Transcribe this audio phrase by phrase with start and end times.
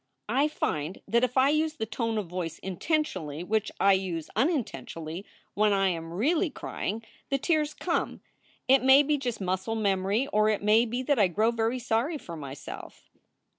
[0.29, 5.27] "I find that if I use the tone of voice intentionally which I use unintentionally
[5.53, 8.21] when I am really crying, the tears come.
[8.67, 12.17] It may be just muscle memory or it may be that I grow very sorry
[12.17, 13.11] for myself.